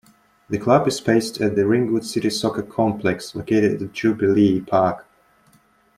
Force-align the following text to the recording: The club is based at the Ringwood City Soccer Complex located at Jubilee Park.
The 0.49 0.57
club 0.57 0.87
is 0.87 0.99
based 0.99 1.39
at 1.41 1.55
the 1.55 1.67
Ringwood 1.67 2.03
City 2.03 2.31
Soccer 2.31 2.63
Complex 2.63 3.35
located 3.35 3.83
at 3.83 3.93
Jubilee 3.93 4.59
Park. 4.61 5.05